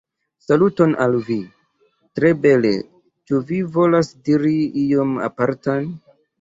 Saluton 0.43 0.95
al 1.05 1.17
vi! 1.27 1.37
tre 2.21 2.33
bele 2.47 2.73
ĉu 2.95 3.45
vi 3.53 3.63
volas 3.79 4.13
diri 4.31 4.57
ion 4.89 5.17
apartan? 5.31 5.91